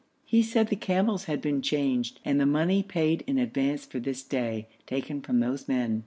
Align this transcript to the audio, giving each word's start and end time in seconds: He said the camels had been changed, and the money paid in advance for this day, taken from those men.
He 0.25 0.41
said 0.41 0.69
the 0.69 0.75
camels 0.75 1.25
had 1.25 1.43
been 1.43 1.61
changed, 1.61 2.21
and 2.25 2.39
the 2.41 2.47
money 2.47 2.81
paid 2.81 3.23
in 3.27 3.37
advance 3.37 3.85
for 3.85 3.99
this 3.99 4.23
day, 4.23 4.67
taken 4.87 5.21
from 5.21 5.41
those 5.41 5.67
men. 5.67 5.99